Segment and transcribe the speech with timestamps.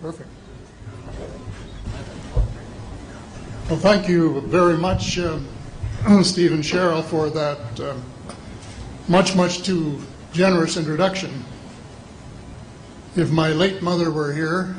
[0.00, 0.28] Perfect.
[3.68, 5.46] Well, thank you very much, um,
[6.22, 8.02] Steve and Cheryl, for that um,
[9.08, 10.00] much, much too
[10.32, 11.44] generous introduction.
[13.16, 14.76] If my late mother were here,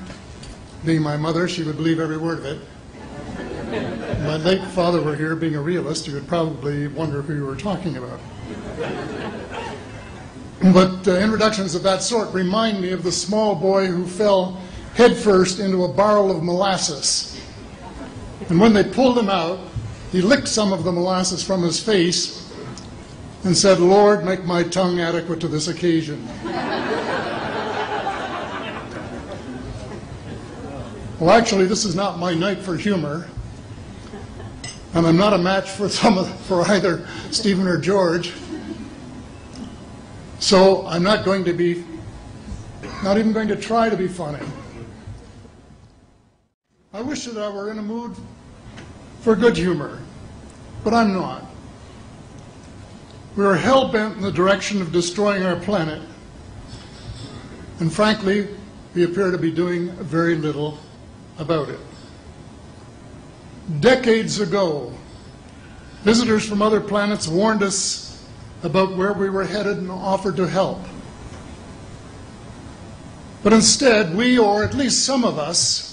[0.86, 2.62] being my mother, she would believe every word of it.
[3.72, 7.46] If my late father were here, being a realist, he would probably wonder who you
[7.46, 8.22] were talking about.
[10.62, 14.62] But uh, introductions of that sort remind me of the small boy who fell
[14.96, 17.40] headfirst into a barrel of molasses.
[18.50, 19.60] And when they pulled him out,
[20.12, 22.52] he licked some of the molasses from his face
[23.44, 26.26] and said, Lord, make my tongue adequate to this occasion.
[31.20, 33.28] well, actually, this is not my night for humor.
[34.96, 38.34] And I'm not a match for, some for either Stephen or George.
[40.40, 41.86] So I'm not going to be,
[43.04, 44.44] not even going to try to be funny.
[47.10, 48.16] I wish that I were in a mood
[49.22, 49.98] for good humor,
[50.84, 51.44] but I'm not.
[53.36, 56.04] We are hell bent in the direction of destroying our planet,
[57.80, 58.50] and frankly,
[58.94, 60.78] we appear to be doing very little
[61.40, 61.80] about it.
[63.80, 64.94] Decades ago,
[66.04, 68.24] visitors from other planets warned us
[68.62, 70.86] about where we were headed and offered to help.
[73.42, 75.89] But instead, we, or at least some of us,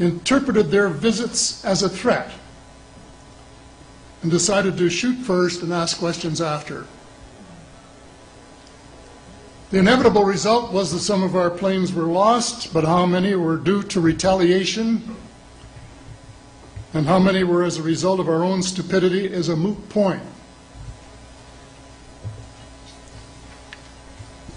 [0.00, 2.32] interpreted their visits as a threat
[4.22, 6.86] and decided to shoot first and ask questions after.
[9.70, 13.56] The inevitable result was that some of our planes were lost, but how many were
[13.56, 15.16] due to retaliation
[16.92, 20.22] and how many were as a result of our own stupidity is a moot point.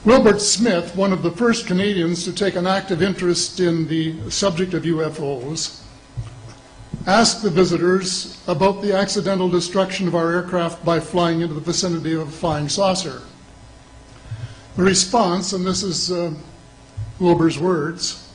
[0.06, 4.74] Wilbert Smith, one of the first Canadians to take an active interest in the subject
[4.74, 5.82] of UFOs,
[7.08, 12.14] asked the visitors about the accidental destruction of our aircraft by flying into the vicinity
[12.16, 13.22] of a flying saucer.
[14.76, 16.34] The response, and this is uh,
[17.20, 18.30] Wilbur's words,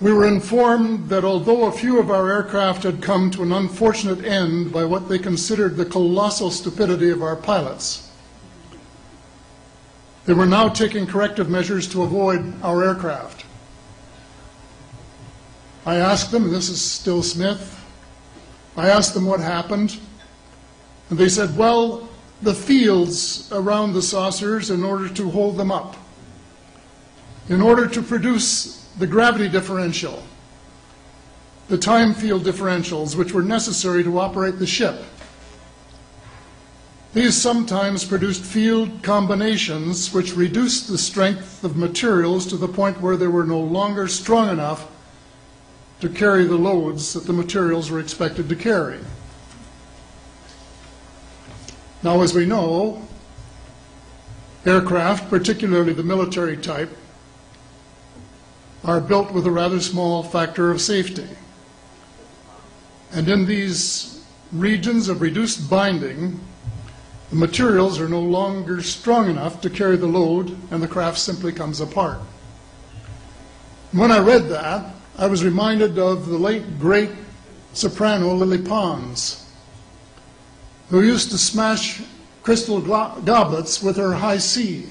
[0.00, 4.24] we were informed that although a few of our aircraft had come to an unfortunate
[4.24, 8.05] end by what they considered the colossal stupidity of our pilots,
[10.26, 13.44] they were now taking corrective measures to avoid our aircraft.
[15.86, 17.72] I asked them, and this is still Smith,
[18.76, 19.98] I asked them what happened,
[21.08, 22.08] and they said, well,
[22.42, 25.96] the fields around the saucers in order to hold them up,
[27.48, 30.24] in order to produce the gravity differential,
[31.68, 35.02] the time field differentials, which were necessary to operate the ship.
[37.16, 43.16] These sometimes produced field combinations which reduced the strength of materials to the point where
[43.16, 44.86] they were no longer strong enough
[46.02, 48.98] to carry the loads that the materials were expected to carry.
[52.02, 53.08] Now, as we know,
[54.66, 56.94] aircraft, particularly the military type,
[58.84, 61.28] are built with a rather small factor of safety.
[63.10, 64.22] And in these
[64.52, 66.40] regions of reduced binding,
[67.30, 71.52] the materials are no longer strong enough to carry the load, and the craft simply
[71.52, 72.20] comes apart.
[73.92, 77.10] When I read that, I was reminded of the late great
[77.72, 79.44] soprano Lily Pons,
[80.90, 82.00] who used to smash
[82.42, 84.90] crystal goblets with her high C.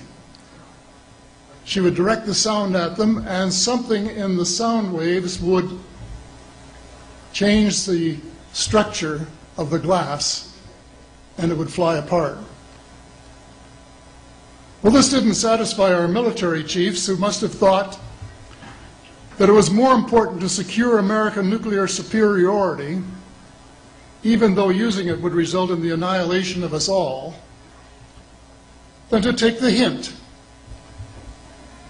[1.63, 5.79] She would direct the sound at them, and something in the sound waves would
[7.31, 8.17] change the
[8.51, 9.27] structure
[9.57, 10.54] of the glass
[11.37, 12.37] and it would fly apart.
[14.81, 17.99] Well, this didn't satisfy our military chiefs, who must have thought
[19.37, 23.01] that it was more important to secure American nuclear superiority,
[24.23, 27.35] even though using it would result in the annihilation of us all,
[29.09, 30.13] than to take the hint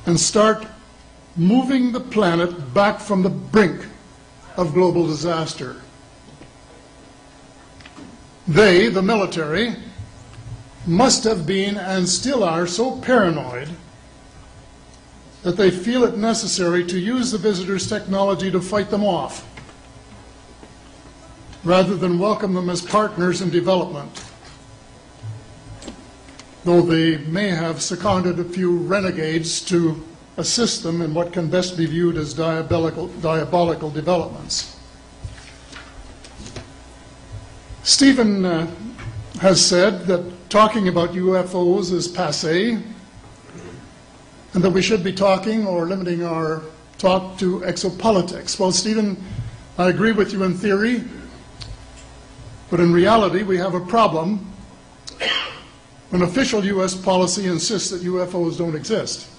[0.05, 0.65] and start
[1.35, 3.85] moving the planet back from the brink
[4.57, 5.81] of global disaster.
[8.47, 9.75] They, the military,
[10.85, 13.69] must have been and still are so paranoid
[15.41, 19.47] that they feel it necessary to use the visitors' technology to fight them off
[21.63, 24.23] rather than welcome them as partners in development.
[26.63, 30.03] Though they may have seconded a few renegades to
[30.37, 34.74] assist them in what can best be viewed as diabolical, diabolical developments.
[37.85, 38.67] Stephen uh,
[39.41, 45.85] has said that talking about UFOs is passe, and that we should be talking or
[45.85, 46.63] limiting our
[46.97, 48.59] talk to exopolitics.
[48.59, 49.23] Well, Stephen,
[49.77, 51.03] I agree with you in theory,
[52.71, 54.51] but in reality, we have a problem
[56.09, 56.95] when official U.S.
[56.95, 59.29] policy insists that UFOs don't exist.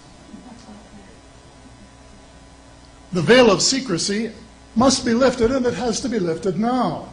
[3.10, 4.30] The veil of secrecy
[4.76, 7.08] must be lifted, and it has to be lifted now,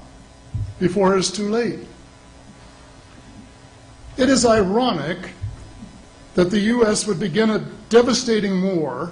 [0.79, 1.79] before it is too late.
[4.17, 5.17] It is ironic
[6.35, 7.05] that the U.S.
[7.07, 7.59] would begin a
[7.89, 9.11] devastating war,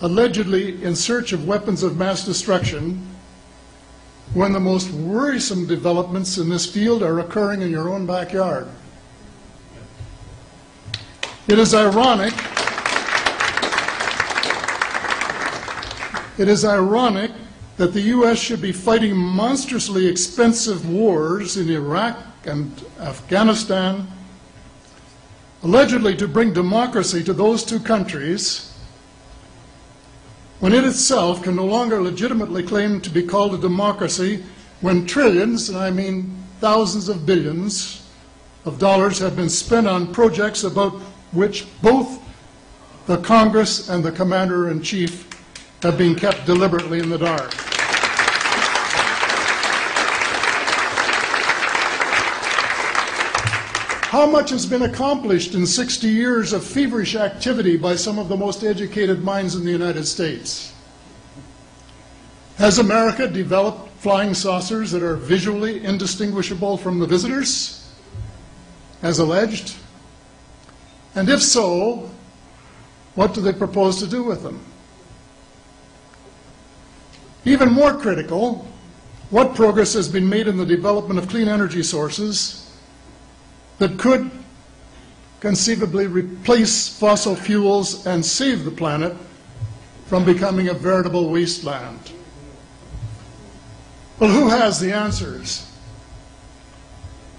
[0.00, 3.06] allegedly in search of weapons of mass destruction,
[4.34, 8.68] when the most worrisome developments in this field are occurring in your own backyard.
[11.48, 12.34] It is ironic.
[16.38, 17.32] It is ironic
[17.80, 18.38] that the U.S.
[18.38, 24.06] should be fighting monstrously expensive wars in Iraq and Afghanistan,
[25.62, 28.78] allegedly to bring democracy to those two countries,
[30.58, 34.44] when it itself can no longer legitimately claim to be called a democracy
[34.82, 38.06] when trillions, and I mean thousands of billions
[38.66, 40.92] of dollars have been spent on projects about
[41.32, 42.20] which both
[43.06, 45.26] the Congress and the Commander in Chief
[45.82, 47.69] have been kept deliberately in the dark.
[54.10, 58.36] How much has been accomplished in 60 years of feverish activity by some of the
[58.36, 60.74] most educated minds in the United States?
[62.56, 67.88] Has America developed flying saucers that are visually indistinguishable from the visitors,
[69.00, 69.76] as alleged?
[71.14, 72.10] And if so,
[73.14, 74.58] what do they propose to do with them?
[77.44, 78.66] Even more critical,
[79.30, 82.59] what progress has been made in the development of clean energy sources
[83.80, 84.30] that could
[85.40, 89.16] conceivably replace fossil fuels and save the planet
[90.06, 92.12] from becoming a veritable wasteland?
[94.18, 95.66] Well, who has the answers?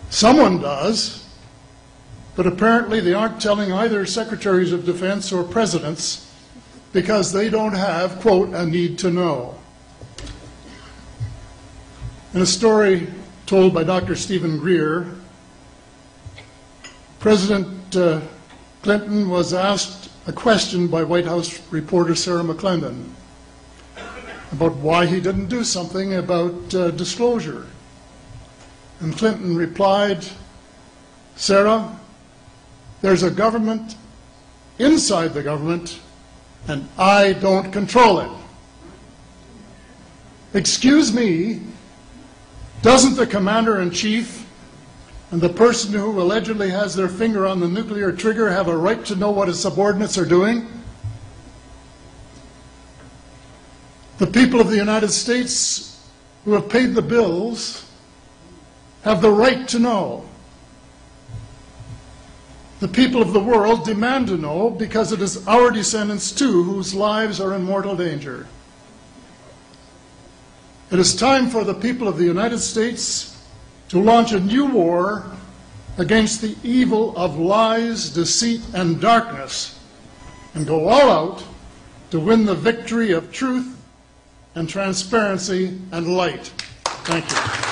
[0.10, 1.30] Someone does,
[2.36, 6.28] but apparently they aren't telling either secretaries of defense or presidents
[6.92, 9.56] because they don't have, quote, a need to know.
[12.34, 13.08] In a story
[13.46, 14.15] told by Dr.
[14.15, 15.21] Stephen Greer,
[17.22, 18.20] President uh,
[18.82, 23.12] Clinton was asked a question by White House reporter Sarah McClendon
[24.51, 27.68] about why he didn't do something about uh, disclosure.
[29.01, 30.25] And Clinton replied,
[31.36, 31.96] Sarah,
[33.01, 33.98] there's a government
[34.80, 36.00] inside the government,
[36.68, 38.32] and I don't control it.
[40.56, 41.62] Excuse me,
[42.82, 44.40] doesn't the commander in chief
[45.32, 49.04] and the person who allegedly has their finger on the nuclear trigger have a right
[49.06, 50.68] to know what his subordinates are doing?
[54.18, 56.06] The people of the United States
[56.44, 57.90] who have paid the bills
[59.04, 60.26] have the right to know.
[62.82, 66.94] The people of the world demand to know because it is our descendants too whose
[66.94, 68.48] lives are in mortal danger.
[70.92, 73.31] It is time for the people of the United States
[73.91, 75.25] to launch a new war
[75.98, 79.77] against the evil of lies, deceit, and darkness
[80.53, 81.43] and go all out
[82.10, 83.77] to win the victory of truth
[84.55, 86.53] and transparency and light.
[87.03, 87.71] Thank you.